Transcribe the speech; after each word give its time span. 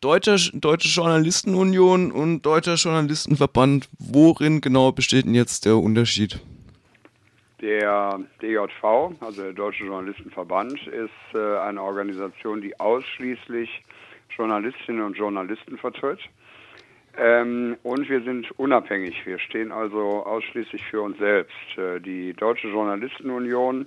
Deutscher, 0.00 0.36
Deutsche 0.54 0.88
Journalistenunion 0.88 2.12
und 2.12 2.42
Deutscher 2.42 2.74
Journalistenverband, 2.74 3.88
worin 3.98 4.60
genau 4.60 4.92
besteht 4.92 5.24
denn 5.24 5.34
jetzt 5.34 5.66
der 5.66 5.76
Unterschied? 5.76 6.38
Der 7.60 8.20
DJV, 8.40 9.10
also 9.18 9.42
der 9.42 9.52
Deutsche 9.54 9.84
Journalistenverband, 9.86 10.86
ist 10.86 11.34
äh, 11.34 11.58
eine 11.58 11.82
Organisation, 11.82 12.60
die 12.60 12.78
ausschließlich 12.78 13.82
Journalistinnen 14.36 15.02
und 15.02 15.16
Journalisten 15.16 15.76
vertritt. 15.78 16.20
Ähm, 17.16 17.76
und 17.82 18.08
wir 18.08 18.22
sind 18.22 18.48
unabhängig. 18.56 19.26
Wir 19.26 19.40
stehen 19.40 19.72
also 19.72 20.24
ausschließlich 20.24 20.84
für 20.84 21.02
uns 21.02 21.18
selbst. 21.18 21.76
Äh, 21.76 22.00
die 22.00 22.34
Deutsche 22.34 22.68
Journalistenunion 22.68 23.86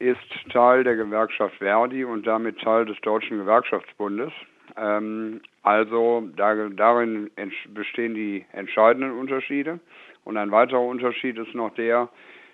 ist 0.00 0.18
Teil 0.52 0.82
der 0.82 0.96
Gewerkschaft 0.96 1.54
Verdi 1.58 2.04
und 2.04 2.26
damit 2.26 2.58
Teil 2.58 2.86
des 2.86 3.00
Deutschen 3.02 3.38
Gewerkschaftsbundes. 3.38 4.32
Ähm, 4.76 5.40
also 5.62 6.28
da, 6.36 6.54
darin 6.68 7.30
bestehen 7.74 8.14
die 8.14 8.44
entscheidenden 8.52 9.12
Unterschiede. 9.12 9.80
Und 10.24 10.36
ein 10.36 10.50
weiterer 10.50 10.80
Unterschied 10.80 11.38
ist 11.38 11.54
noch 11.54 11.74
der, 11.74 12.08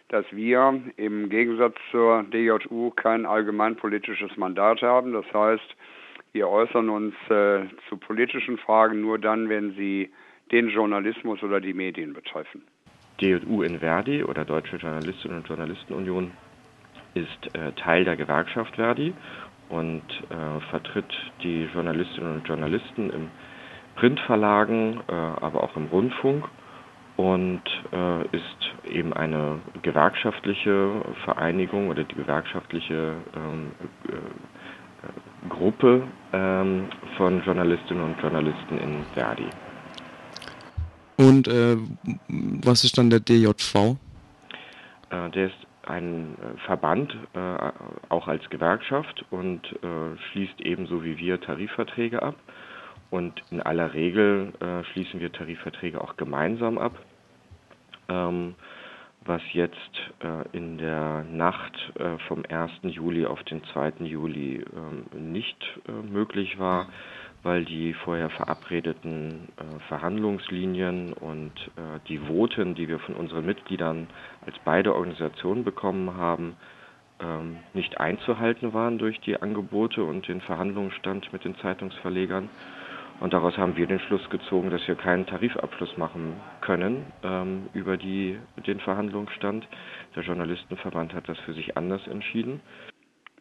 dass 0.09 0.24
wir 0.30 0.80
im 0.96 1.29
Gegensatz 1.29 1.77
zur 1.91 2.24
DJU 2.24 2.91
kein 2.91 3.27
allgemeinpolitisches 3.27 4.37
Mandat 4.37 4.80
haben. 4.83 5.12
Das 5.12 5.27
heißt, 5.33 5.77
wir 6.33 6.48
äußern 6.48 6.88
uns 6.88 7.15
äh, 7.29 7.66
zu 7.88 7.96
politischen 7.98 8.59
Fragen 8.59 9.01
nur 9.01 9.19
dann, 9.19 9.48
wenn 9.48 9.74
sie 9.74 10.10
den 10.51 10.69
Journalismus 10.71 11.43
oder 11.43 11.60
die 11.60 11.74
Medien 11.74 12.15
betreffen. 12.15 12.62
DJU 13.21 13.62
in 13.62 13.80
Verdi 13.80 14.23
oder 14.23 14.45
Deutsche 14.45 14.77
Journalistinnen 14.77 15.38
und 15.38 15.48
Journalistenunion 15.48 16.30
ist 17.15 17.55
äh, 17.55 17.73
Teil 17.73 18.05
der 18.05 18.16
Gewerkschaft 18.16 18.77
Verdi 18.77 19.12
und 19.69 20.03
äh, 20.31 20.61
vertritt 20.71 21.13
die 21.43 21.69
Journalistinnen 21.73 22.37
und 22.37 22.49
Journalisten 22.49 23.11
im 23.11 23.31
Printverlagen, 23.97 25.01
äh, 25.09 25.13
aber 25.13 25.63
auch 25.63 25.77
im 25.77 25.87
Rundfunk 25.87 26.49
und 27.16 27.63
äh, 27.93 28.23
ist 28.37 28.93
eben 28.93 29.13
eine 29.13 29.59
gewerkschaftliche 29.83 31.02
Vereinigung 31.25 31.88
oder 31.88 32.05
die 32.05 32.15
gewerkschaftliche 32.15 33.15
ähm, 33.35 33.73
äh, 34.09 35.49
Gruppe 35.49 36.03
ähm, 36.32 36.88
von 37.16 37.43
Journalistinnen 37.45 38.05
und 38.05 38.21
Journalisten 38.21 38.79
in 38.79 39.05
Verdi. 39.15 39.47
Und 41.16 41.49
äh, 41.49 41.77
was 42.29 42.85
ist 42.85 42.97
dann 42.97 43.10
der 43.10 43.21
DJV? 43.21 43.97
Äh, 45.10 45.30
der 45.30 45.47
ist 45.47 45.68
ein 45.89 46.37
äh, 46.37 46.59
Verband, 46.67 47.17
äh, 47.35 47.39
auch 48.09 48.29
als 48.29 48.49
Gewerkschaft 48.51 49.25
und 49.31 49.65
äh, 49.83 50.17
schließt 50.31 50.61
ebenso 50.61 51.05
wie 51.05 51.19
wir 51.19 51.41
Tarifverträge 51.41 52.23
ab. 52.23 52.37
Und 53.11 53.41
in 53.51 53.63
aller 53.63 53.95
Regel 53.95 54.53
äh, 54.61 54.85
schließen 54.93 55.21
wir 55.21 55.33
Tarifverträge 55.33 56.01
auch 56.01 56.16
gemeinsam 56.16 56.79
ab. 56.79 56.93
Ähm, 58.09 58.55
was 59.25 59.43
jetzt 59.53 59.75
äh, 60.21 60.57
in 60.57 60.79
der 60.79 61.25
Nacht 61.25 61.75
äh, 61.99 62.19
vom 62.29 62.45
1. 62.49 62.71
Juli 62.83 63.27
auf 63.27 63.43
den 63.45 63.63
2. 63.65 63.95
Juli 64.00 64.65
ähm, 64.75 65.33
nicht 65.33 65.59
möglich 66.11 66.59
war 66.59 66.89
weil 67.43 67.65
die 67.65 67.94
vorher 67.94 68.31
verabredeten 68.31 69.49
äh, 69.56 69.81
Verhandlungslinien 69.89 71.12
und 71.12 71.53
äh, 71.77 72.00
die 72.09 72.19
Voten, 72.19 72.75
die 72.75 72.89
wir 72.89 72.99
von 72.99 73.15
unseren 73.15 73.47
Mitgliedern 73.47 74.09
als 74.44 74.56
beide 74.65 74.94
Organisationen 74.94 75.65
bekommen 75.65 76.16
haben, 76.16 76.56
ähm, 77.21 77.56
nicht 77.75 78.00
einzuhalten 78.00 78.75
waren 78.75 78.99
durch 78.99 79.21
die 79.21 79.41
Angebote 79.41 80.03
und 80.03 80.27
den 80.28 80.41
Verhandlungsstand 80.41 81.33
mit 81.33 81.44
den 81.44 81.56
Zeitungsverlegern. 81.56 82.49
Und 83.21 83.33
daraus 83.33 83.56
haben 83.56 83.77
wir 83.77 83.87
den 83.89 83.99
Schluss 83.99 84.28
gezogen, 84.31 84.71
dass 84.71 84.87
wir 84.87 84.94
keinen 84.94 85.27
Tarifabschluss 85.27 85.97
machen 85.97 86.34
können 86.61 87.05
ähm, 87.25 87.69
über 87.75 87.97
die, 87.97 88.39
den 88.65 88.78
Verhandlungsstand. 88.78 89.66
Der 90.15 90.22
Journalistenverband 90.22 91.12
hat 91.15 91.28
das 91.28 91.38
für 91.41 91.53
sich 91.53 91.77
anders 91.77 92.06
entschieden 92.06 92.60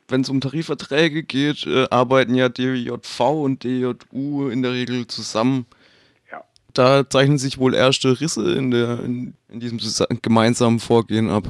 wenn 0.08 0.22
es 0.22 0.30
um 0.30 0.42
Tarifverträge 0.42 1.24
geht, 1.24 1.66
äh, 1.68 1.88
arbeiten 1.90 2.36
ja 2.36 2.50
DJV 2.50 3.20
und 3.20 3.64
DJU 3.64 4.50
in 4.50 4.62
der 4.62 4.74
Regel 4.74 5.08
zusammen. 5.08 5.66
Ja. 6.32 6.44
Da 6.74 7.10
zeichnen 7.10 7.38
sich 7.38 7.58
wohl 7.58 7.74
erste 7.74 8.20
Risse 8.20 8.54
in, 8.54 8.72
der, 8.72 9.00
in, 9.04 9.34
in 9.50 9.60
diesem 9.60 9.80
gemeinsamen 10.22 10.80
Vorgehen 10.80 11.30
ab. 11.30 11.44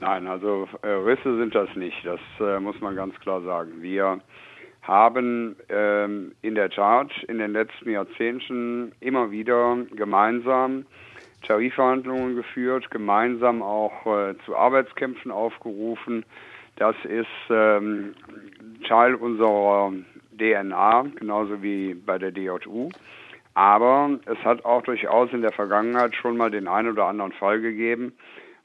Nein, 0.00 0.26
also 0.26 0.68
äh, 0.82 0.88
Risse 0.88 1.38
sind 1.38 1.54
das 1.54 1.68
nicht, 1.76 1.96
das 2.04 2.20
äh, 2.40 2.60
muss 2.60 2.78
man 2.80 2.94
ganz 2.94 3.18
klar 3.20 3.40
sagen. 3.42 3.80
Wir 3.80 4.20
haben 4.82 5.56
ähm, 5.70 6.32
in 6.42 6.54
der 6.54 6.68
Tat 6.68 7.10
in 7.28 7.38
den 7.38 7.52
letzten 7.52 7.90
Jahrzehnten 7.90 8.92
immer 9.00 9.30
wieder 9.30 9.78
gemeinsam 9.94 10.84
Tarifverhandlungen 11.46 12.36
geführt, 12.36 12.90
gemeinsam 12.90 13.62
auch 13.62 14.06
äh, 14.06 14.34
zu 14.44 14.54
Arbeitskämpfen 14.54 15.30
aufgerufen 15.30 16.24
das 16.76 16.96
ist 17.04 17.26
ähm, 17.50 18.14
Teil 18.86 19.14
unserer 19.14 19.92
DNA, 20.38 21.06
genauso 21.16 21.62
wie 21.62 21.94
bei 21.94 22.18
der 22.18 22.32
DJU. 22.32 22.88
Aber 23.54 24.18
es 24.26 24.38
hat 24.44 24.64
auch 24.64 24.82
durchaus 24.82 25.32
in 25.32 25.42
der 25.42 25.52
Vergangenheit 25.52 26.14
schon 26.16 26.36
mal 26.36 26.50
den 26.50 26.66
einen 26.66 26.90
oder 26.90 27.06
anderen 27.06 27.32
Fall 27.32 27.60
gegeben, 27.60 28.12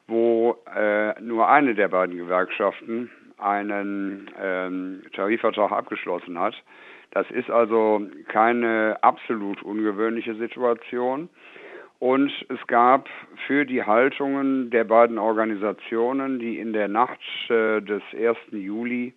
wo 0.07 0.57
äh, 0.75 1.19
nur 1.21 1.47
eine 1.47 1.75
der 1.75 1.89
beiden 1.89 2.17
Gewerkschaften 2.17 3.11
einen 3.37 4.29
ähm, 4.41 5.03
Tarifvertrag 5.13 5.71
abgeschlossen 5.71 6.39
hat. 6.39 6.55
Das 7.11 7.29
ist 7.31 7.49
also 7.49 8.01
keine 8.27 8.97
absolut 9.01 9.61
ungewöhnliche 9.63 10.35
Situation. 10.35 11.29
Und 11.99 12.31
es 12.47 12.65
gab 12.67 13.09
für 13.45 13.65
die 13.65 13.83
Haltungen 13.83 14.69
der 14.69 14.85
beiden 14.85 15.17
Organisationen, 15.17 16.39
die 16.39 16.57
in 16.57 16.71
der 16.71 16.87
Nacht 16.87 17.19
äh, 17.49 17.81
des 17.81 18.01
1. 18.13 18.37
Juli 18.51 19.13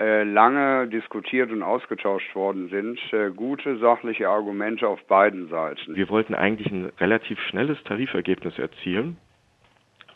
äh, 0.00 0.22
lange 0.22 0.88
diskutiert 0.88 1.52
und 1.52 1.62
ausgetauscht 1.62 2.34
worden 2.34 2.70
sind, 2.70 2.98
äh, 3.12 3.30
gute 3.30 3.76
sachliche 3.78 4.30
Argumente 4.30 4.88
auf 4.88 5.04
beiden 5.08 5.48
Seiten. 5.50 5.94
Wir 5.94 6.08
wollten 6.08 6.34
eigentlich 6.34 6.72
ein 6.72 6.90
relativ 6.98 7.38
schnelles 7.50 7.82
Tarifergebnis 7.84 8.58
erzielen. 8.58 9.18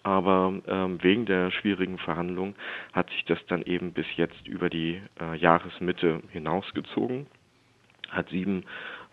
Aber 0.04 0.52
ähm, 0.66 1.02
wegen 1.02 1.24
der 1.24 1.50
schwierigen 1.50 1.96
Verhandlungen 1.96 2.54
hat 2.92 3.08
sich 3.08 3.24
das 3.24 3.38
dann 3.46 3.62
eben 3.62 3.94
bis 3.94 4.04
jetzt 4.16 4.46
über 4.46 4.68
die 4.68 5.00
Jahresmitte 5.38 6.20
hinausgezogen, 6.30 7.26
hat 8.10 8.28
sieben 8.28 8.64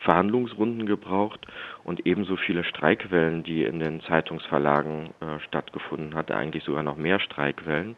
Verhandlungsrunden 0.02 0.86
gebraucht 0.86 1.46
und 1.84 2.06
ebenso 2.06 2.36
viele 2.36 2.64
Streikwellen, 2.64 3.44
die 3.44 3.64
in 3.64 3.80
den 3.80 4.02
Zeitungsverlagen 4.02 5.12
äh, 5.20 5.40
stattgefunden 5.48 6.16
hat, 6.16 6.32
eigentlich 6.32 6.64
sogar 6.64 6.84
noch 6.84 6.98
mehr 6.98 7.20
Streikwellen. 7.20 7.98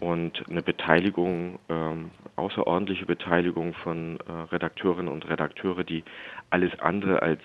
Und 0.00 0.44
eine 0.48 0.62
Beteiligung, 0.62 1.58
ähm, 1.68 2.10
außerordentliche 2.36 3.06
Beteiligung 3.06 3.74
von 3.74 4.18
äh, 4.20 4.32
Redakteurinnen 4.52 5.12
und 5.12 5.28
Redakteure, 5.28 5.82
die 5.82 6.04
alles 6.50 6.78
andere 6.78 7.20
als 7.22 7.40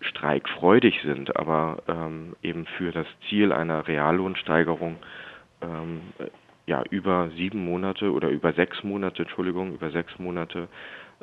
streikfreudig 0.00 1.00
sind, 1.02 1.36
aber 1.36 1.82
ähm, 1.88 2.36
eben 2.42 2.66
für 2.78 2.92
das 2.92 3.06
Ziel 3.28 3.52
einer 3.52 3.88
Reallohnsteigerung 3.88 4.96
ähm, 5.60 6.00
ja 6.66 6.82
über 6.90 7.30
sieben 7.36 7.64
Monate 7.64 8.12
oder 8.12 8.28
über 8.28 8.52
sechs 8.52 8.82
Monate, 8.84 9.22
Entschuldigung, 9.22 9.74
über 9.74 9.90
sechs 9.90 10.18
Monate 10.18 10.68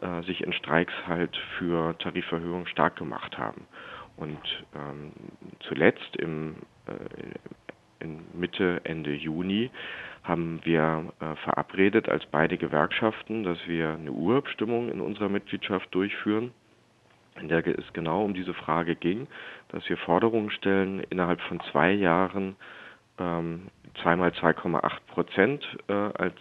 äh, 0.02 0.22
sich 0.24 0.42
in 0.44 0.54
Streiks 0.54 0.94
halt 1.08 1.36
für 1.58 1.98
Tariferhöhungen 2.00 2.68
stark 2.68 2.96
gemacht 2.96 3.38
haben. 3.38 3.66
Und 4.18 4.66
ähm, 4.76 5.12
zuletzt 5.60 6.16
im 6.18 6.56
äh, 6.88 6.94
in 8.00 8.20
Mitte, 8.34 8.82
Ende 8.84 9.14
Juni 9.14 9.72
haben 10.24 10.60
wir 10.64 11.14
äh, 11.20 11.36
verabredet 11.44 12.10
als 12.10 12.26
beide 12.26 12.58
Gewerkschaften, 12.58 13.44
dass 13.44 13.58
wir 13.68 13.94
eine 13.94 14.12
Urabstimmung 14.12 14.90
in 14.90 15.02
unserer 15.02 15.30
Mitgliedschaft 15.30 15.94
durchführen, 15.94 16.52
in 17.40 17.48
der 17.48 17.66
es 17.68 17.94
genau 17.94 18.24
um 18.24 18.34
diese 18.34 18.54
Frage 18.54 18.96
ging, 18.96 19.28
dass 19.70 19.88
wir 19.90 19.98
Forderungen 19.98 20.52
stellen, 20.52 21.02
innerhalb 21.10 21.42
von 21.42 21.60
zwei 21.72 21.92
Jahren 21.92 22.56
ähm, 23.20 23.68
zweimal 24.02 24.30
2,8 24.32 24.92
Prozent 25.08 25.78
äh, 25.88 25.94
als 25.94 26.36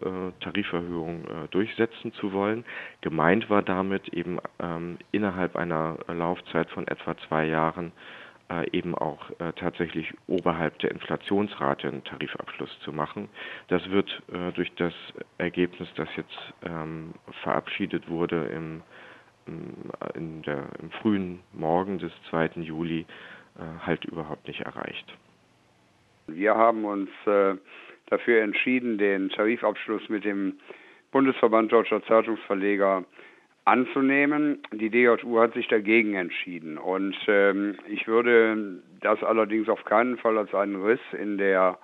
äh, 0.00 0.32
Tariferhöhung 0.40 1.24
äh, 1.24 1.48
durchsetzen 1.50 2.12
zu 2.14 2.32
wollen. 2.32 2.64
Gemeint 3.00 3.48
war 3.48 3.62
damit 3.62 4.08
eben 4.08 4.38
ähm, 4.58 4.98
innerhalb 5.12 5.56
einer 5.56 5.98
Laufzeit 6.08 6.68
von 6.70 6.86
etwa 6.88 7.16
zwei 7.28 7.46
Jahren 7.46 7.92
äh, 8.48 8.70
eben 8.70 8.94
auch 8.94 9.30
äh, 9.40 9.52
tatsächlich 9.54 10.12
oberhalb 10.26 10.78
der 10.80 10.92
Inflationsrate 10.92 11.88
einen 11.88 12.04
Tarifabschluss 12.04 12.78
zu 12.80 12.92
machen. 12.92 13.28
Das 13.68 13.88
wird 13.90 14.22
äh, 14.32 14.52
durch 14.52 14.72
das 14.76 14.94
Ergebnis, 15.38 15.88
das 15.96 16.08
jetzt 16.16 16.54
ähm, 16.64 17.14
verabschiedet 17.42 18.08
wurde 18.08 18.46
im, 18.46 18.82
im, 20.14 20.42
der, 20.42 20.64
im 20.80 20.90
frühen 20.90 21.40
Morgen 21.52 21.98
des 21.98 22.12
2. 22.30 22.50
Juli, 22.56 23.06
halt 23.86 24.04
überhaupt 24.04 24.46
nicht 24.48 24.60
erreicht. 24.60 25.16
Wir 26.26 26.54
haben 26.54 26.84
uns 26.84 27.08
äh, 27.26 27.54
dafür 28.06 28.42
entschieden, 28.42 28.98
den 28.98 29.30
Tarifabschluss 29.30 30.08
mit 30.08 30.24
dem 30.24 30.58
Bundesverband 31.12 31.72
Deutscher 31.72 32.02
Zeitungsverleger 32.04 33.04
anzunehmen. 33.64 34.62
Die 34.72 34.90
DJU 34.90 35.38
hat 35.40 35.54
sich 35.54 35.68
dagegen 35.68 36.14
entschieden. 36.14 36.78
Und 36.78 37.16
ähm, 37.26 37.76
ich 37.88 38.06
würde 38.06 38.80
das 39.00 39.22
allerdings 39.22 39.68
auf 39.68 39.84
keinen 39.84 40.18
Fall 40.18 40.38
als 40.38 40.54
einen 40.54 40.82
Riss 40.82 41.00
in 41.12 41.38
der 41.38 41.78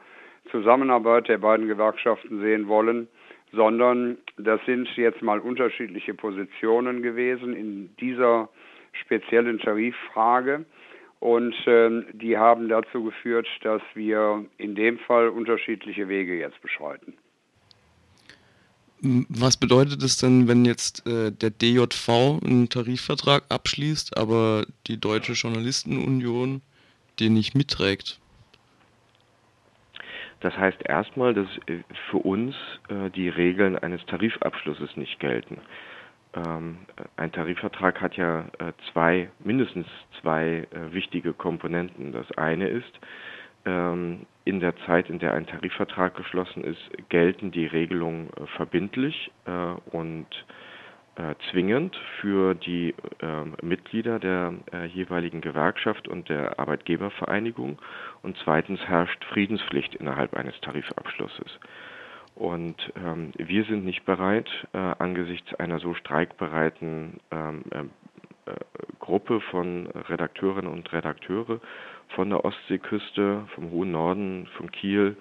Zusammenarbeit 0.50 1.28
der 1.28 1.38
beiden 1.38 1.68
Gewerkschaften 1.68 2.40
sehen 2.40 2.68
wollen, 2.68 3.08
sondern 3.52 4.18
das 4.38 4.60
sind 4.66 4.88
jetzt 4.96 5.22
mal 5.22 5.38
unterschiedliche 5.38 6.14
Positionen 6.14 7.02
gewesen 7.02 7.54
in 7.54 7.94
dieser 8.00 8.48
speziellen 8.92 9.58
Tariffrage. 9.58 10.64
Und 11.22 11.54
ähm, 11.66 12.06
die 12.14 12.36
haben 12.36 12.68
dazu 12.68 13.04
geführt, 13.04 13.46
dass 13.62 13.80
wir 13.94 14.44
in 14.58 14.74
dem 14.74 14.98
Fall 14.98 15.28
unterschiedliche 15.28 16.08
Wege 16.08 16.36
jetzt 16.36 16.60
beschreiten. 16.60 17.14
Was 19.02 19.56
bedeutet 19.56 20.02
es 20.02 20.16
denn, 20.16 20.48
wenn 20.48 20.64
jetzt 20.64 21.06
äh, 21.06 21.30
der 21.30 21.50
DJV 21.50 22.40
einen 22.44 22.68
Tarifvertrag 22.68 23.44
abschließt, 23.50 24.16
aber 24.18 24.66
die 24.88 24.98
Deutsche 24.98 25.34
Journalistenunion 25.34 26.60
den 27.20 27.34
nicht 27.34 27.54
mitträgt? 27.54 28.18
Das 30.40 30.56
heißt 30.56 30.78
erstmal, 30.84 31.34
dass 31.34 31.46
äh, 31.66 31.84
für 32.10 32.18
uns 32.18 32.56
äh, 32.88 33.10
die 33.10 33.28
Regeln 33.28 33.78
eines 33.78 34.04
Tarifabschlusses 34.06 34.96
nicht 34.96 35.20
gelten. 35.20 35.58
Ähm, 36.34 36.78
ein 37.16 37.32
Tarifvertrag 37.32 38.00
hat 38.00 38.16
ja 38.16 38.46
äh, 38.58 38.72
zwei, 38.92 39.30
mindestens 39.40 39.86
zwei 40.20 40.66
äh, 40.70 40.92
wichtige 40.92 41.32
Komponenten. 41.34 42.12
Das 42.12 42.30
eine 42.32 42.68
ist, 42.68 43.00
ähm, 43.66 44.26
in 44.44 44.60
der 44.60 44.74
Zeit, 44.86 45.10
in 45.10 45.18
der 45.18 45.34
ein 45.34 45.46
Tarifvertrag 45.46 46.16
geschlossen 46.16 46.64
ist, 46.64 46.80
gelten 47.10 47.50
die 47.50 47.66
Regelungen 47.66 48.30
äh, 48.30 48.46
verbindlich 48.56 49.30
und 49.90 50.26
zwingend 51.50 51.94
für 52.20 52.54
die 52.54 52.94
ähm, 53.20 53.54
Mitglieder 53.60 54.18
der 54.18 54.54
jeweiligen 54.94 55.42
Gewerkschaft 55.42 56.08
und 56.08 56.30
der 56.30 56.58
Arbeitgebervereinigung 56.58 57.78
und 58.22 58.38
zweitens 58.42 58.80
herrscht 58.80 59.22
Friedenspflicht 59.26 59.94
innerhalb 59.96 60.32
eines 60.34 60.58
Tarifabschlusses. 60.62 61.58
Und 62.34 62.76
ähm, 62.96 63.32
wir 63.36 63.64
sind 63.64 63.84
nicht 63.84 64.04
bereit, 64.04 64.48
äh, 64.72 64.78
angesichts 64.78 65.54
einer 65.54 65.78
so 65.78 65.94
streikbereiten 65.94 67.20
ähm, 67.30 67.64
äh, 67.70 68.52
Gruppe 68.98 69.40
von 69.50 69.86
Redakteurinnen 69.86 70.70
und 70.70 70.92
Redakteure 70.92 71.60
von 72.14 72.30
der 72.30 72.44
Ostseeküste, 72.44 73.46
vom 73.54 73.70
hohen 73.70 73.92
Norden, 73.92 74.48
von 74.56 74.70
Kiel 74.70 75.16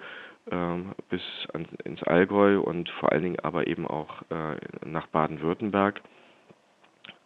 ähm, 0.49 0.93
bis 1.09 1.21
an, 1.53 1.67
ins 1.83 2.01
Allgäu 2.03 2.59
und 2.59 2.89
vor 2.99 3.11
allen 3.11 3.23
Dingen 3.23 3.39
aber 3.39 3.67
eben 3.67 3.85
auch 3.85 4.21
äh, 4.29 4.55
nach 4.85 5.07
Baden-Württemberg 5.07 6.01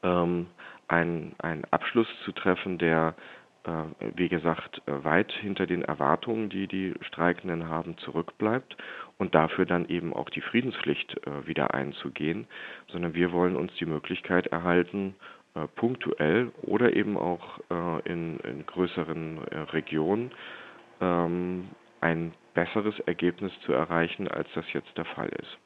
ähm, 0.03 0.47
einen 0.87 1.35
Abschluss 1.71 2.07
zu 2.25 2.31
treffen, 2.31 2.77
der 2.77 3.15
äh, 3.63 3.71
wie 4.15 4.29
gesagt, 4.29 4.81
weit 4.85 5.31
hinter 5.31 5.65
den 5.65 5.81
Erwartungen, 5.81 6.49
die 6.49 6.67
die 6.67 6.93
Streikenden 7.01 7.67
haben, 7.67 7.97
zurückbleibt 7.97 8.77
und 9.17 9.35
dafür 9.35 9.65
dann 9.65 9.87
eben 9.87 10.13
auch 10.13 10.29
die 10.29 10.41
Friedenspflicht 10.41 11.15
äh, 11.25 11.47
wieder 11.47 11.73
einzugehen, 11.73 12.47
sondern 12.87 13.13
wir 13.13 13.31
wollen 13.31 13.55
uns 13.55 13.73
die 13.75 13.85
Möglichkeit 13.85 14.47
erhalten, 14.47 15.15
äh, 15.55 15.67
punktuell 15.75 16.51
oder 16.63 16.95
eben 16.95 17.17
auch 17.17 17.59
äh, 17.69 18.11
in, 18.11 18.39
in, 18.39 18.65
größeren 18.65 19.39
äh, 19.51 19.57
Regionen 19.71 20.31
ähm, 20.99 21.69
ein 22.01 22.33
besseres 22.53 22.99
Ergebnis 23.01 23.51
zu 23.61 23.73
erreichen, 23.73 24.27
als 24.27 24.47
das 24.53 24.65
jetzt 24.73 24.97
der 24.97 25.05
Fall 25.05 25.29
ist. 25.29 25.57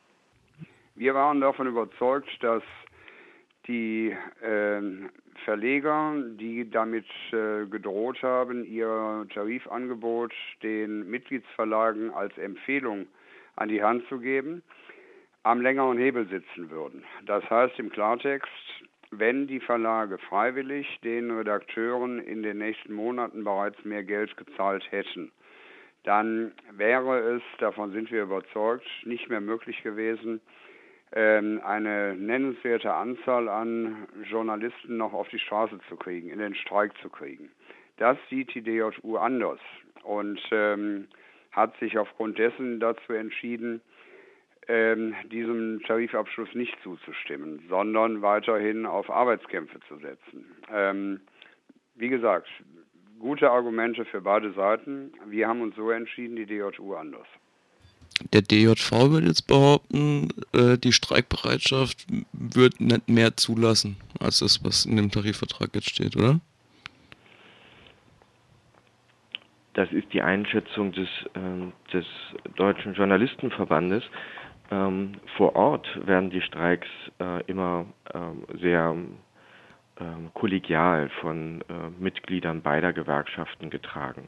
Wir 0.96 1.16
waren 1.16 1.42
davon 1.42 1.68
überzeugt, 1.68 2.30
dass 2.42 2.64
die 3.68 4.16
äh, 4.42 4.82
Verleger, 5.46 6.16
die 6.40 6.70
damit 6.70 7.06
äh, 7.32 7.66
gedroht 7.66 8.22
haben, 8.22 8.66
ihr 8.66 9.26
Tarifangebot 9.34 10.34
den 10.62 11.10
Mitgliedsverlagen 11.10 12.12
als 12.12 12.38
Empfehlung 12.38 13.08
an 13.60 13.70
die 13.70 13.84
Hand 13.84 14.08
zu 14.08 14.20
geben, 14.20 14.64
am 15.44 15.62
längeren 15.62 15.98
Hebel 15.98 16.28
sitzen 16.28 16.70
würden. 16.70 17.04
Das 17.26 17.48
heißt 17.50 17.78
im 17.80 17.92
Klartext, 17.92 18.50
wenn 19.12 19.48
die 19.48 19.60
Verlage 19.60 20.18
freiwillig 20.18 21.00
den 21.04 21.32
Redakteuren 21.32 22.20
in 22.20 22.44
den 22.44 22.60
nächsten 22.60 22.94
Monaten 22.94 23.44
bereits 23.44 23.84
mehr 23.84 24.04
Geld 24.04 24.36
gezahlt 24.38 24.90
hätten, 24.92 25.32
dann 26.04 26.54
wäre 26.72 27.36
es, 27.36 27.42
davon 27.58 27.92
sind 27.92 28.12
wir 28.12 28.24
überzeugt, 28.24 28.88
nicht 29.04 29.30
mehr 29.30 29.42
möglich 29.42 29.84
gewesen, 29.84 30.40
ähm, 31.12 31.60
eine 31.66 32.16
nennenswerte 32.16 32.94
Anzahl 32.94 33.50
an 33.50 34.08
Journalisten 34.30 34.98
noch 34.98 35.14
auf 35.14 35.28
die 35.30 35.40
Straße 35.40 35.80
zu 35.90 35.98
kriegen, 35.98 36.30
in 36.30 36.40
den 36.40 36.56
Streik 36.56 36.94
zu 37.02 37.10
kriegen. 37.10 37.50
Das 37.98 38.18
sieht 38.30 38.54
die 38.54 38.62
DJU 38.62 39.18
anders 39.18 39.60
und 40.04 40.40
ähm, 40.52 41.08
hat 41.52 41.78
sich 41.80 41.98
aufgrund 41.98 42.38
dessen 42.38 42.80
dazu 42.80 43.14
entschieden, 43.14 43.82
ähm, 44.68 45.16
diesem 45.32 45.82
Tarifabschluss 45.88 46.54
nicht 46.54 46.76
zuzustimmen, 46.84 47.62
sondern 47.70 48.22
weiterhin 48.22 48.86
auf 48.86 49.10
Arbeitskämpfe 49.10 49.80
zu 49.88 49.98
setzen. 49.98 50.46
Ähm, 50.72 51.22
wie 51.96 52.10
gesagt, 52.10 52.48
gute 53.20 53.50
Argumente 53.50 54.06
für 54.06 54.22
beide 54.22 54.54
Seiten. 54.54 55.12
Wir 55.28 55.48
haben 55.48 55.62
uns 55.62 55.76
so 55.76 55.90
entschieden, 55.90 56.36
die 56.36 56.46
DJU 56.46 56.94
anders. 56.94 57.28
Der 58.34 58.42
DJV 58.42 58.92
würde 59.12 59.28
jetzt 59.28 59.48
behaupten, 59.48 60.30
äh, 60.54 60.78
die 60.78 60.92
Streikbereitschaft 60.92 62.06
wird 62.34 62.80
nicht 62.82 63.08
mehr 63.08 63.38
zulassen, 63.38 63.98
als 64.20 64.40
das, 64.40 64.64
was 64.64 64.86
in 64.86 64.98
dem 64.98 65.10
Tarifvertrag 65.10 65.70
jetzt 65.74 65.90
steht, 65.90 66.16
oder? 66.16 66.40
Das 69.80 69.94
ist 69.94 70.12
die 70.12 70.22
Einschätzung 70.22 70.92
des, 70.92 71.08
äh, 71.36 71.94
des 71.94 72.06
Deutschen 72.58 72.96
Journalistenverbandes. 72.96 74.04
Ähm, 74.72 75.14
vor 75.38 75.56
Ort 75.56 75.88
werden 76.06 76.30
die 76.30 76.42
Streiks 76.42 76.90
äh, 77.22 77.42
immer 77.46 77.86
ähm, 78.14 78.44
sehr 78.60 78.94
ähm, 80.02 80.32
kollegial 80.34 81.08
von 81.22 81.62
äh, 81.62 81.64
Mitgliedern 81.98 82.62
beider 82.62 82.92
Gewerkschaften 82.92 83.70
getragen. 83.70 84.28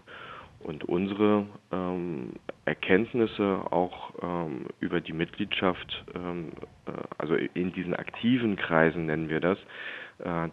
Und 0.62 0.86
unsere 0.86 1.46
ähm, 1.74 2.32
Erkenntnisse 2.64 3.60
auch 3.72 4.14
ähm, 4.24 4.68
über 4.80 5.02
die 5.02 5.12
Mitgliedschaft, 5.12 6.06
ähm, 6.16 6.54
äh, 6.86 6.92
also 7.18 7.36
in 7.36 7.74
diesen 7.74 7.94
aktiven 7.94 8.56
Kreisen 8.56 9.06
nennen 9.06 9.28
wir 9.28 9.42
das, 9.42 9.58
äh, 9.58 10.01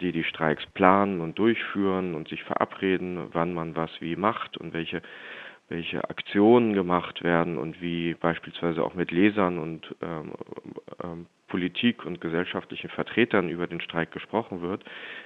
die 0.00 0.12
die 0.12 0.24
Streiks 0.24 0.64
planen 0.74 1.20
und 1.20 1.38
durchführen 1.38 2.14
und 2.14 2.28
sich 2.28 2.42
verabreden, 2.44 3.28
wann 3.32 3.52
man 3.52 3.76
was 3.76 3.90
wie 4.00 4.16
macht 4.16 4.56
und 4.56 4.72
welche 4.72 5.02
welche 5.68 6.08
Aktionen 6.08 6.72
gemacht 6.72 7.22
werden 7.22 7.58
und 7.58 7.80
wie 7.80 8.14
beispielsweise 8.14 8.82
auch 8.82 8.94
mit 8.94 9.10
Lesern 9.10 9.58
und 9.58 9.94
ähm, 10.00 10.32
ähm, 11.02 11.26
Politik 11.48 12.04
und 12.04 12.20
gesellschaftlichen 12.20 12.90
Vertretern 12.90 13.48
über 13.48 13.66
den 13.66 13.80
Streik 13.80 14.10
gesprochen 14.10 14.60
wird, 14.62 14.84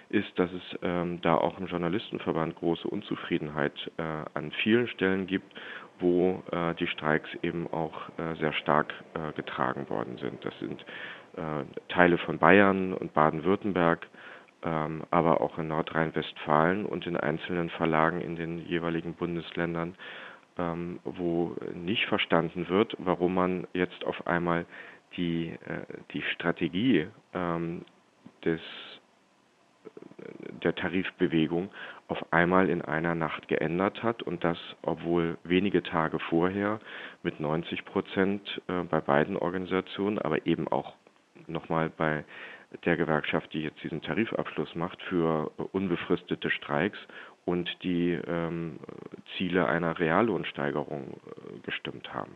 ist, 0.09 0.37
dass 0.39 0.51
es 0.53 0.79
ähm, 0.83 1.21
da 1.23 1.37
auch 1.37 1.59
im 1.59 1.67
Journalistenverband 1.67 2.57
große 2.57 2.87
Unzufriedenheit 2.89 3.91
äh, 3.99 4.03
an 4.35 4.53
vielen 4.63 4.89
Stellen 4.89 5.27
gibt, 5.27 5.53
wo 5.99 6.43
äh, 6.51 6.75
die 6.75 6.87
Streiks 6.89 7.29
eben 7.43 7.67
auch 7.73 8.09
äh, 8.19 8.35
sehr 8.37 8.53
stark 8.53 8.93
äh, 9.15 9.33
getragen 9.35 9.89
worden 9.89 10.17
sind. 10.19 10.45
Das 10.45 10.57
sind 10.59 10.81
äh, 11.37 11.65
Teile 11.89 12.19
von 12.19 12.39
Bayern 12.39 12.93
und 12.95 13.15
Baden-Württemberg, 13.15 14.07
aber 14.63 15.41
auch 15.41 15.59
in 15.59 15.69
Nordrhein-Westfalen 15.69 16.87
und 16.87 17.07
in 17.07 17.17
einzelnen 17.17 17.69
Verlagen 17.71 18.21
in 18.21 18.37
den 18.37 18.59
jeweiligen 18.59 19.15
Bundesländern 19.15 19.97
ähm, 20.59 21.01
wo 21.05 21.57
nicht 21.75 22.07
verstanden 22.07 22.69
wird, 22.69 22.95
warum 22.99 23.35
man 23.35 23.67
jetzt 23.73 24.05
auf 24.05 24.27
einmal 24.27 24.67
die, 25.17 25.49
äh, 25.49 25.85
die 26.13 26.23
Strategie 26.23 27.09
ähm, 27.35 27.85
des, 28.45 28.61
der 30.63 30.75
Tarifbewegung 30.75 31.71
auf 32.09 32.33
einmal 32.33 32.69
in 32.69 32.83
einer 32.83 33.15
Nacht 33.15 33.49
geändert 33.49 34.03
hat 34.03 34.23
und 34.23 34.45
das, 34.45 34.59
obwohl 34.83 35.39
wenige 35.45 35.83
Tage 35.83 36.19
vorher 36.19 36.81
mit 37.23 37.41
90 37.41 37.85
Prozent 37.85 38.61
äh, 38.69 38.83
bei 38.85 39.01
beiden 39.01 39.37
Organisationen, 39.37 40.19
aber 40.19 40.47
eben 40.47 40.69
auch 40.69 40.95
nochmal 41.47 41.91
bei 41.91 42.25
der 42.85 42.97
Gewerkschaft, 42.97 43.53
die 43.53 43.61
jetzt 43.63 43.83
diesen 43.83 44.03
Tarifabschluss 44.03 44.75
macht, 44.75 45.01
für 45.03 45.51
unbefristete 45.73 46.51
Streiks 46.51 46.99
und 47.45 47.69
die 47.83 48.19
ähm, 48.27 48.79
Ziele 49.37 49.67
einer 49.67 49.99
Reallohnsteigerung 49.99 51.15
äh, 51.15 51.59
gestimmt 51.65 52.13
haben. 52.13 52.33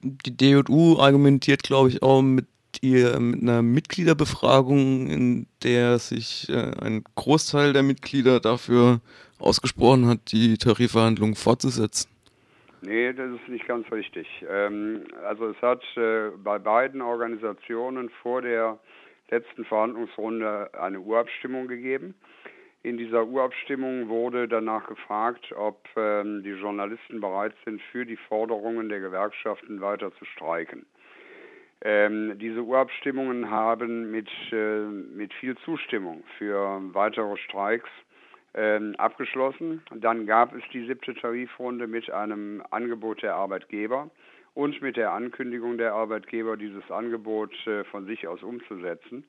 Die 0.00 0.36
DJU 0.36 0.98
argumentiert, 0.98 1.62
glaube 1.62 1.88
ich, 1.88 2.02
auch 2.02 2.22
mit, 2.22 2.46
ihr, 2.80 3.18
mit 3.18 3.42
einer 3.42 3.62
Mitgliederbefragung, 3.62 5.08
in 5.08 5.46
der 5.62 5.98
sich 5.98 6.48
äh, 6.48 6.72
ein 6.80 7.04
Großteil 7.14 7.72
der 7.72 7.82
Mitglieder 7.82 8.40
dafür 8.40 9.00
ausgesprochen 9.38 10.06
hat, 10.06 10.32
die 10.32 10.58
Tarifverhandlungen 10.58 11.34
fortzusetzen. 11.34 12.11
Nee, 12.84 13.12
das 13.12 13.30
ist 13.30 13.48
nicht 13.48 13.66
ganz 13.68 13.90
richtig. 13.92 14.26
Ähm, 14.48 15.04
also 15.24 15.48
es 15.50 15.62
hat 15.62 15.84
äh, 15.96 16.30
bei 16.42 16.58
beiden 16.58 17.00
Organisationen 17.00 18.10
vor 18.22 18.42
der 18.42 18.78
letzten 19.30 19.64
Verhandlungsrunde 19.64 20.68
eine 20.74 20.98
Urabstimmung 20.98 21.68
gegeben. 21.68 22.14
In 22.82 22.96
dieser 22.96 23.24
Urabstimmung 23.24 24.08
wurde 24.08 24.48
danach 24.48 24.88
gefragt, 24.88 25.52
ob 25.52 25.78
ähm, 25.96 26.42
die 26.42 26.50
Journalisten 26.50 27.20
bereit 27.20 27.54
sind, 27.64 27.80
für 27.92 28.04
die 28.04 28.16
Forderungen 28.16 28.88
der 28.88 28.98
Gewerkschaften 28.98 29.80
weiter 29.80 30.12
zu 30.16 30.24
streiken. 30.24 30.84
Ähm, 31.82 32.36
diese 32.40 32.62
Urabstimmungen 32.62 33.48
haben 33.48 34.10
mit, 34.10 34.28
äh, 34.50 34.80
mit 34.80 35.32
viel 35.34 35.56
Zustimmung 35.58 36.24
für 36.36 36.80
weitere 36.92 37.36
Streiks 37.36 37.88
abgeschlossen. 38.54 39.82
Dann 39.94 40.26
gab 40.26 40.54
es 40.54 40.62
die 40.74 40.86
siebte 40.86 41.14
Tarifrunde 41.14 41.86
mit 41.86 42.10
einem 42.10 42.62
Angebot 42.70 43.22
der 43.22 43.34
Arbeitgeber 43.34 44.10
und 44.54 44.80
mit 44.82 44.96
der 44.96 45.12
Ankündigung 45.12 45.78
der 45.78 45.94
Arbeitgeber, 45.94 46.56
dieses 46.56 46.90
Angebot 46.90 47.54
äh, 47.66 47.84
von 47.84 48.06
sich 48.06 48.26
aus 48.26 48.42
umzusetzen. 48.42 49.24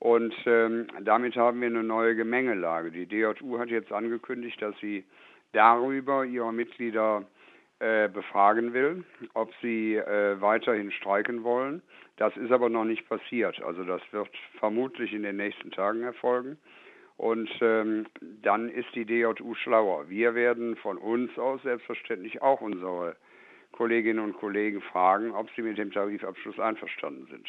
Und 0.00 0.34
ähm, 0.46 0.86
damit 1.02 1.36
haben 1.36 1.60
wir 1.60 1.68
eine 1.68 1.82
neue 1.82 2.14
Gemengelage. 2.14 2.90
Die 2.90 3.06
DJU 3.06 3.58
hat 3.58 3.68
jetzt 3.68 3.92
angekündigt, 3.92 4.60
dass 4.62 4.76
sie 4.78 5.04
darüber 5.52 6.24
ihre 6.24 6.52
Mitglieder 6.52 7.24
äh, 7.80 8.08
befragen 8.08 8.72
will, 8.74 9.04
ob 9.34 9.52
sie 9.60 9.96
äh, 9.96 10.40
weiterhin 10.40 10.92
streiken 10.92 11.42
wollen. 11.42 11.82
Das 12.16 12.36
ist 12.36 12.52
aber 12.52 12.68
noch 12.68 12.84
nicht 12.84 13.08
passiert. 13.08 13.60
Also 13.62 13.84
das 13.84 14.02
wird 14.12 14.30
vermutlich 14.58 15.12
in 15.12 15.22
den 15.22 15.36
nächsten 15.36 15.70
Tagen 15.70 16.02
erfolgen. 16.02 16.58
Und 17.18 17.50
ähm, 17.60 18.06
dann 18.42 18.68
ist 18.68 18.94
die 18.94 19.04
DJU 19.04 19.54
schlauer. 19.54 20.08
Wir 20.08 20.36
werden 20.36 20.76
von 20.76 20.96
uns 20.96 21.36
aus 21.36 21.60
selbstverständlich 21.62 22.40
auch 22.42 22.60
unsere 22.60 23.16
Kolleginnen 23.72 24.20
und 24.20 24.34
Kollegen 24.34 24.80
fragen, 24.80 25.32
ob 25.32 25.50
sie 25.56 25.62
mit 25.62 25.78
dem 25.78 25.90
Tarifabschluss 25.90 26.60
einverstanden 26.60 27.26
sind. 27.28 27.48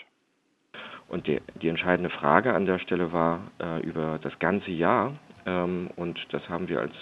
Und 1.08 1.28
die, 1.28 1.40
die 1.62 1.68
entscheidende 1.68 2.10
Frage 2.10 2.54
an 2.54 2.66
der 2.66 2.80
Stelle 2.80 3.14
war 3.14 3.52
äh, 3.62 3.82
über 3.82 4.20
das 4.22 4.38
ganze 4.40 4.72
Jahr. 4.72 5.16
Ähm, 5.46 5.90
und 5.96 6.20
das 6.32 6.48
haben 6.50 6.68
wir 6.68 6.82
als 6.82 6.94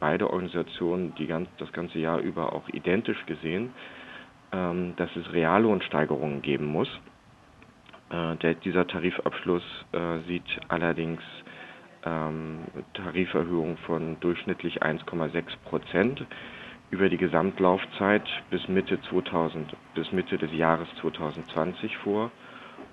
beide 0.00 0.28
Organisationen 0.28 1.14
die 1.14 1.28
ganz, 1.28 1.48
das 1.58 1.72
ganze 1.72 2.00
Jahr 2.00 2.18
über 2.18 2.52
auch 2.52 2.68
identisch 2.70 3.24
gesehen, 3.26 3.72
ähm, 4.52 4.94
dass 4.96 5.14
es 5.14 5.32
Reallohnsteigerungen 5.32 6.42
geben 6.42 6.66
muss. 6.66 6.88
Äh, 8.10 8.34
der, 8.36 8.54
dieser 8.54 8.86
Tarifabschluss 8.86 9.64
äh, 9.92 10.18
sieht 10.26 10.60
allerdings 10.68 11.22
ähm, 12.06 12.60
Tariferhöhungen 12.94 13.76
von 13.78 14.18
durchschnittlich 14.20 14.82
1,6 14.82 15.44
Prozent 15.68 16.24
über 16.90 17.08
die 17.08 17.18
Gesamtlaufzeit 17.18 18.26
bis 18.50 18.66
Mitte 18.68 19.00
2000 19.10 19.76
bis 19.94 20.12
Mitte 20.12 20.38
des 20.38 20.52
Jahres 20.52 20.88
2020 21.00 21.96
vor 21.98 22.30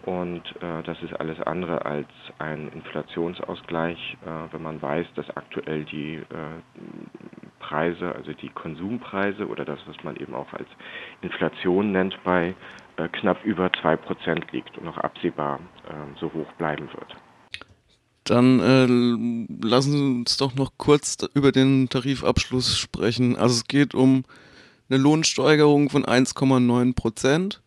und 0.05 0.41
äh, 0.61 0.83
das 0.83 1.01
ist 1.01 1.13
alles 1.19 1.39
andere 1.41 1.85
als 1.85 2.07
ein 2.37 2.67
Inflationsausgleich, 2.69 4.17
äh, 4.25 4.53
wenn 4.53 4.61
man 4.61 4.81
weiß, 4.81 5.07
dass 5.15 5.29
aktuell 5.37 5.85
die 5.85 6.15
äh, 6.15 6.23
Preise, 7.59 8.13
also 8.13 8.33
die 8.33 8.49
Konsumpreise 8.49 9.47
oder 9.47 9.63
das, 9.63 9.79
was 9.87 9.95
man 10.03 10.17
eben 10.17 10.33
auch 10.33 10.51
als 10.53 10.67
Inflation 11.21 11.93
nennt, 11.93 12.21
bei 12.23 12.53
äh, 12.97 13.07
knapp 13.09 13.45
über 13.45 13.67
2% 13.67 14.51
liegt 14.51 14.77
und 14.77 14.85
noch 14.85 14.97
absehbar 14.97 15.59
äh, 15.87 16.19
so 16.19 16.33
hoch 16.33 16.51
bleiben 16.57 16.89
wird. 16.93 17.15
Dann 18.23 18.59
äh, 18.59 19.67
lassen 19.67 19.91
Sie 19.91 20.19
uns 20.19 20.37
doch 20.37 20.55
noch 20.55 20.71
kurz 20.77 21.17
über 21.33 21.51
den 21.51 21.89
Tarifabschluss 21.89 22.77
sprechen. 22.77 23.35
Also 23.35 23.55
es 23.55 23.67
geht 23.67 23.93
um 23.93 24.23
eine 24.89 24.99
Lohnsteigerung 24.99 25.89
von 25.89 26.05
1,9 26.05 26.95
Prozent 26.95 27.61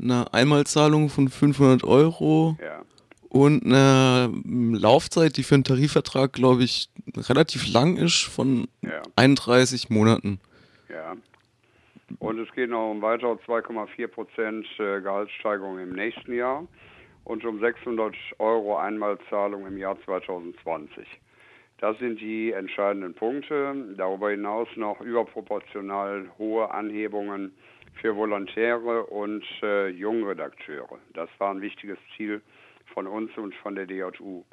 eine 0.00 0.32
Einmalzahlung 0.32 1.08
von 1.08 1.28
500 1.28 1.84
Euro 1.84 2.56
ja. 2.60 2.82
und 3.28 3.64
eine 3.64 4.32
Laufzeit, 4.44 5.36
die 5.36 5.42
für 5.42 5.54
einen 5.54 5.64
Tarifvertrag, 5.64 6.32
glaube 6.32 6.64
ich, 6.64 6.88
relativ 7.16 7.72
lang 7.72 7.96
ist, 7.96 8.22
von 8.22 8.68
ja. 8.82 9.02
31 9.16 9.90
Monaten. 9.90 10.40
Ja. 10.88 11.14
Und 12.18 12.38
es 12.38 12.52
geht 12.52 12.70
noch 12.70 12.90
um 12.90 13.02
weitere 13.02 13.32
2,4 13.32 14.06
Prozent 14.08 14.66
äh, 14.78 15.00
Gehaltssteigerung 15.00 15.78
im 15.78 15.92
nächsten 15.94 16.32
Jahr 16.34 16.66
und 17.24 17.44
um 17.44 17.60
600 17.60 18.14
Euro 18.38 18.76
Einmalzahlung 18.76 19.66
im 19.66 19.78
Jahr 19.78 19.98
2020. 20.04 21.06
Das 21.78 21.98
sind 21.98 22.20
die 22.20 22.52
entscheidenden 22.52 23.14
Punkte. 23.14 23.74
Darüber 23.96 24.30
hinaus 24.30 24.68
noch 24.76 25.00
überproportional 25.00 26.30
hohe 26.38 26.70
Anhebungen 26.70 27.52
für 28.00 28.16
Volontäre 28.16 29.04
und 29.06 29.44
äh, 29.62 29.88
Jungredakteure. 29.88 30.98
Das 31.12 31.28
war 31.38 31.50
ein 31.50 31.60
wichtiges 31.60 31.98
Ziel 32.16 32.40
von 32.92 33.06
uns 33.06 33.36
und 33.36 33.54
von 33.56 33.74
der 33.74 33.86
DJU. 33.86 34.44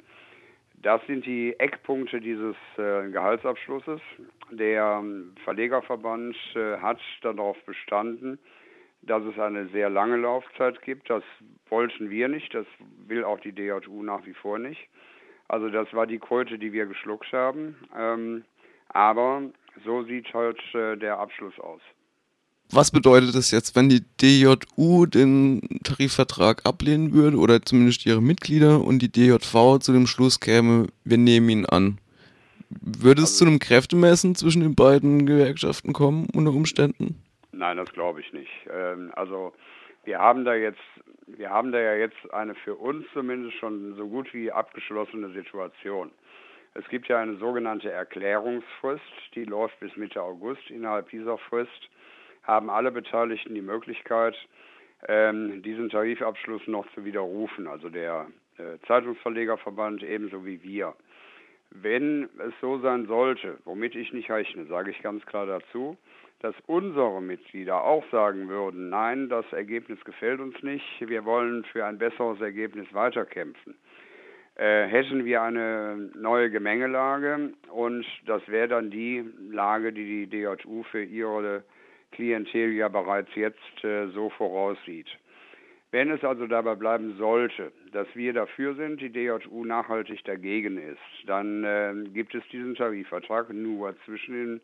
Das 0.82 1.00
sind 1.06 1.24
die 1.24 1.58
Eckpunkte 1.60 2.20
dieses 2.20 2.56
äh, 2.76 3.08
Gehaltsabschlusses. 3.10 4.00
Der 4.50 4.98
ähm, 5.00 5.32
Verlegerverband 5.44 6.36
äh, 6.56 6.76
hat 6.78 6.98
darauf 7.22 7.56
bestanden, 7.64 8.38
dass 9.02 9.22
es 9.24 9.38
eine 9.38 9.68
sehr 9.68 9.90
lange 9.90 10.16
Laufzeit 10.16 10.80
gibt. 10.82 11.10
Das 11.10 11.22
wollten 11.68 12.10
wir 12.10 12.28
nicht, 12.28 12.54
das 12.54 12.66
will 13.06 13.24
auch 13.24 13.40
die 13.40 13.52
DJU 13.52 14.02
nach 14.02 14.24
wie 14.26 14.34
vor 14.34 14.58
nicht. 14.58 14.88
Also 15.48 15.68
das 15.68 15.92
war 15.92 16.06
die 16.06 16.18
Kröte, 16.18 16.58
die 16.58 16.72
wir 16.72 16.86
geschluckt 16.86 17.32
haben. 17.32 17.76
Ähm, 17.96 18.44
aber 18.88 19.42
so 19.84 20.04
sieht 20.04 20.32
halt 20.32 20.60
äh, 20.74 20.96
der 20.96 21.18
Abschluss 21.18 21.58
aus. 21.58 21.80
Was 22.70 22.90
bedeutet 22.90 23.34
das 23.34 23.50
jetzt, 23.50 23.76
wenn 23.76 23.90
die 23.90 24.02
DJU 24.20 25.04
den 25.04 25.60
Tarifvertrag 25.84 26.64
ablehnen 26.64 27.12
würde 27.12 27.36
oder 27.36 27.60
zumindest 27.60 28.06
ihre 28.06 28.22
Mitglieder 28.22 28.80
und 28.82 29.00
die 29.00 29.12
DJV 29.12 29.78
zu 29.78 29.92
dem 29.92 30.06
Schluss 30.06 30.40
käme, 30.40 30.86
wir 31.04 31.18
nehmen 31.18 31.48
ihn 31.50 31.66
an? 31.66 31.98
Würde 32.70 33.20
es 33.20 33.32
also, 33.32 33.44
zu 33.44 33.50
einem 33.50 33.58
Kräftemessen 33.58 34.34
zwischen 34.34 34.62
den 34.62 34.74
beiden 34.74 35.26
Gewerkschaften 35.26 35.92
kommen 35.92 36.28
unter 36.32 36.54
Umständen? 36.54 37.22
Nein, 37.62 37.76
das 37.76 37.92
glaube 37.92 38.18
ich 38.18 38.32
nicht. 38.32 38.50
Ähm, 38.68 39.12
also 39.14 39.52
wir 40.02 40.18
haben 40.18 40.44
da 40.44 40.52
jetzt, 40.52 40.82
wir 41.28 41.48
haben 41.48 41.70
da 41.70 41.78
ja 41.78 41.94
jetzt 41.94 42.34
eine 42.34 42.56
für 42.56 42.74
uns 42.74 43.06
zumindest 43.12 43.56
schon 43.58 43.94
so 43.94 44.08
gut 44.08 44.34
wie 44.34 44.50
abgeschlossene 44.50 45.28
Situation. 45.28 46.10
Es 46.74 46.84
gibt 46.88 47.06
ja 47.06 47.20
eine 47.20 47.36
sogenannte 47.36 47.88
Erklärungsfrist, 47.88 49.04
die 49.36 49.44
läuft 49.44 49.78
bis 49.78 49.94
Mitte 49.96 50.20
August. 50.20 50.70
Innerhalb 50.70 51.08
dieser 51.10 51.38
Frist 51.38 51.88
haben 52.42 52.68
alle 52.68 52.90
Beteiligten 52.90 53.54
die 53.54 53.62
Möglichkeit, 53.62 54.34
ähm, 55.06 55.62
diesen 55.62 55.88
Tarifabschluss 55.88 56.66
noch 56.66 56.92
zu 56.94 57.04
widerrufen, 57.04 57.68
also 57.68 57.90
der 57.90 58.26
äh, 58.58 58.84
Zeitungsverlegerverband 58.88 60.02
ebenso 60.02 60.44
wie 60.44 60.60
wir. 60.64 60.94
Wenn 61.70 62.24
es 62.44 62.54
so 62.60 62.80
sein 62.80 63.06
sollte, 63.06 63.58
womit 63.64 63.94
ich 63.94 64.12
nicht 64.12 64.32
rechne, 64.32 64.64
sage 64.66 64.90
ich 64.90 65.00
ganz 65.00 65.24
klar 65.26 65.46
dazu, 65.46 65.96
dass 66.42 66.54
unsere 66.66 67.22
Mitglieder 67.22 67.82
auch 67.84 68.04
sagen 68.10 68.48
würden, 68.48 68.90
nein, 68.90 69.28
das 69.28 69.50
Ergebnis 69.52 70.04
gefällt 70.04 70.40
uns 70.40 70.60
nicht, 70.62 70.84
wir 71.00 71.24
wollen 71.24 71.64
für 71.64 71.86
ein 71.86 71.98
besseres 71.98 72.40
Ergebnis 72.40 72.92
weiterkämpfen, 72.92 73.76
äh, 74.56 74.86
hätten 74.86 75.24
wir 75.24 75.40
eine 75.40 76.10
neue 76.14 76.50
Gemengelage 76.50 77.52
und 77.70 78.04
das 78.26 78.46
wäre 78.48 78.68
dann 78.68 78.90
die 78.90 79.24
Lage, 79.50 79.92
die 79.92 80.26
die 80.26 80.42
DJU 80.42 80.82
für 80.90 81.04
ihre 81.04 81.62
Klientel 82.10 82.72
ja 82.72 82.88
bereits 82.88 83.32
jetzt 83.36 83.84
äh, 83.84 84.08
so 84.08 84.28
voraussieht. 84.30 85.06
Wenn 85.92 86.10
es 86.10 86.24
also 86.24 86.46
dabei 86.46 86.74
bleiben 86.74 87.16
sollte, 87.18 87.70
dass 87.92 88.08
wir 88.14 88.32
dafür 88.32 88.74
sind, 88.74 89.00
die 89.00 89.10
DJU 89.10 89.64
nachhaltig 89.64 90.24
dagegen 90.24 90.76
ist, 90.78 90.98
dann 91.26 91.62
äh, 91.64 91.94
gibt 92.12 92.34
es 92.34 92.42
diesen 92.50 92.74
Tarifvertrag 92.74 93.52
nur 93.52 93.94
zwischen 94.04 94.34
den 94.34 94.60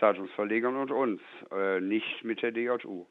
Zeitungsverlegern 0.00 0.76
und 0.76 0.90
uns, 0.90 1.20
äh, 1.50 1.80
nicht 1.80 2.24
mit 2.24 2.42
der 2.42 2.52
DJU. 2.52 3.06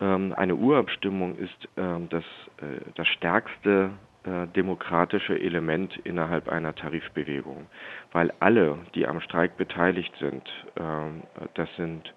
Ähm, 0.00 0.34
eine 0.36 0.56
Urabstimmung 0.56 1.36
ist 1.36 1.68
ähm, 1.76 2.08
das, 2.10 2.24
äh, 2.58 2.80
das 2.94 3.06
stärkste 3.08 3.90
äh, 4.24 4.46
demokratische 4.48 5.38
Element 5.38 5.96
innerhalb 6.04 6.48
einer 6.48 6.74
Tarifbewegung, 6.74 7.66
weil 8.12 8.32
alle, 8.40 8.78
die 8.94 9.06
am 9.06 9.20
Streik 9.20 9.56
beteiligt 9.56 10.14
sind, 10.18 10.48
ähm, 10.76 11.22
das 11.54 11.68
sind 11.76 12.14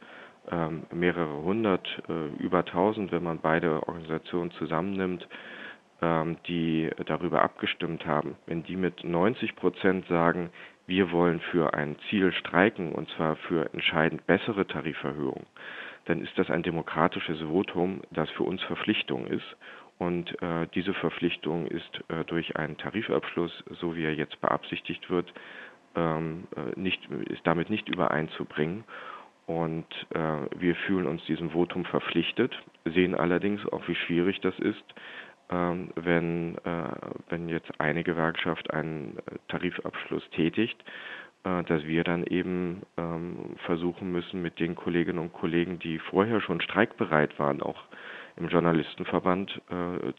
ähm, 0.51 0.83
mehrere 0.91 1.41
hundert, 1.41 1.87
äh, 2.07 2.27
über 2.43 2.63
tausend, 2.65 3.11
wenn 3.11 3.23
man 3.23 3.39
beide 3.39 3.87
Organisationen 3.87 4.51
zusammennimmt, 4.51 5.27
ähm, 6.01 6.37
die 6.47 6.89
darüber 7.05 7.41
abgestimmt 7.41 8.05
haben, 8.05 8.35
wenn 8.45 8.63
die 8.63 8.75
mit 8.75 9.03
90 9.03 9.55
Prozent 9.55 10.05
sagen, 10.07 10.51
wir 10.87 11.11
wollen 11.11 11.39
für 11.51 11.73
ein 11.73 11.95
Ziel 12.09 12.31
streiken 12.33 12.91
und 12.91 13.09
zwar 13.11 13.35
für 13.35 13.73
entscheidend 13.73 14.25
bessere 14.27 14.67
Tariferhöhungen, 14.67 15.45
dann 16.05 16.21
ist 16.21 16.37
das 16.37 16.49
ein 16.49 16.63
demokratisches 16.63 17.41
Votum, 17.41 18.01
das 18.11 18.29
für 18.31 18.43
uns 18.43 18.61
Verpflichtung 18.63 19.27
ist. 19.27 19.57
Und 19.97 20.41
äh, 20.41 20.67
diese 20.75 20.93
Verpflichtung 20.93 21.67
ist 21.67 22.01
äh, 22.09 22.25
durch 22.25 22.57
einen 22.57 22.77
Tarifabschluss, 22.77 23.63
so 23.79 23.95
wie 23.95 24.03
er 24.03 24.13
jetzt 24.13 24.39
beabsichtigt 24.41 25.09
wird, 25.09 25.33
ähm, 25.95 26.47
äh, 26.55 26.77
nicht, 26.79 27.05
ist 27.29 27.47
damit 27.47 27.69
nicht 27.69 27.87
übereinzubringen. 27.87 28.83
Und 29.47 29.85
äh, 30.09 30.59
wir 30.59 30.75
fühlen 30.75 31.05
uns 31.07 31.23
diesem 31.25 31.51
Votum 31.51 31.85
verpflichtet, 31.85 32.53
sehen 32.83 33.15
allerdings 33.15 33.65
auch, 33.67 33.87
wie 33.87 33.95
schwierig 33.95 34.41
das 34.41 34.57
ist, 34.59 34.83
wenn, 35.49 36.57
äh, 36.63 36.89
wenn 37.29 37.49
jetzt 37.49 37.79
eine 37.79 38.03
Gewerkschaft 38.03 38.71
einen 38.71 39.17
äh, 39.17 39.37
Tarifabschluss 39.47 40.27
tätigt, 40.31 40.77
äh, 41.43 41.63
dass 41.63 41.85
wir 41.85 42.03
dann 42.03 42.23
eben 42.25 42.81
ähm, 42.97 43.55
versuchen 43.65 44.11
müssen, 44.11 44.41
mit 44.41 44.59
den 44.59 44.75
Kolleginnen 44.75 45.19
und 45.19 45.33
Kollegen, 45.33 45.79
die 45.79 45.99
vorher 45.99 46.41
schon 46.41 46.61
streikbereit 46.61 47.37
waren, 47.39 47.61
auch 47.61 47.83
im 48.37 48.49
Journalistenverband 48.49 49.61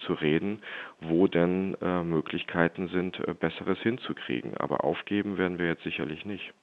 zu 0.07 0.15
reden, 0.15 0.63
wo 1.03 1.27
denn 1.27 1.77
Möglichkeiten 2.05 2.89
sind, 2.89 3.21
Besseres 3.41 3.79
hinzukriegen. 3.81 4.57
Aber 4.57 4.85
aufgeben 4.85 5.37
werden 5.37 5.59
wir 5.59 5.67
jetzt 5.67 5.83
sicherlich 5.83 6.25
nicht. 6.25 6.55